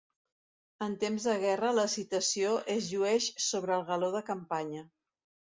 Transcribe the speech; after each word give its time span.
En 0.85 0.95
temps 1.03 1.27
de 1.29 1.35
guerra 1.43 1.73
la 1.79 1.83
citació 1.97 2.55
es 2.77 2.89
llueix 2.95 3.29
sobre 3.51 3.77
el 3.79 3.87
galó 3.93 4.11
de 4.19 4.25
campanya. 4.33 4.85